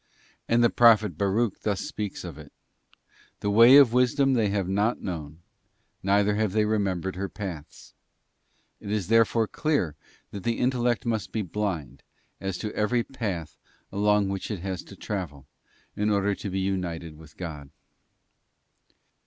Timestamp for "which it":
14.29-14.61